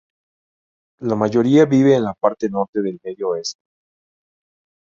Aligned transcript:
La 1.01 1.15
mayoría 1.15 1.65
vive 1.65 1.93
en 1.95 2.03
la 2.05 2.15
parte 2.15 2.49
norte 2.49 2.81
del 2.81 2.99
medio 3.03 3.29
oeste. 3.29 3.61